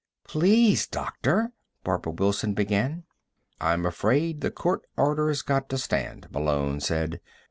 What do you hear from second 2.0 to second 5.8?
Wilson began. "I'm afraid the court order's got to